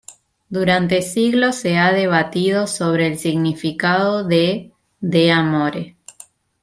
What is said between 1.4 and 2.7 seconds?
se ha debatido